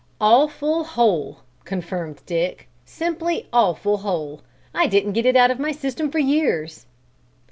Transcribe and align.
"Awful 0.19 0.83
hole!" 0.83 1.41
confirmed 1.63 2.23
Dick. 2.25 2.67
"Simply 2.85 3.47
awful 3.53 3.97
hole! 3.97 4.41
I 4.73 4.87
didn't 4.87 5.13
get 5.13 5.27
it 5.27 5.35
out 5.35 5.51
of 5.51 5.59
my 5.59 5.71
system 5.71 6.09
for 6.09 6.17
years." 6.17 6.87